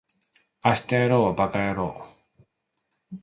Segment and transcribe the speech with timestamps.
[0.65, 2.09] 明日やろうはバカやろ
[3.13, 3.13] う